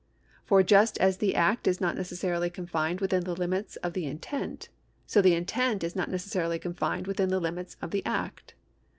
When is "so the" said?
5.05-5.35